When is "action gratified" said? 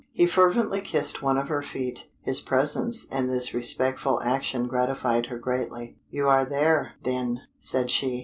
4.23-5.27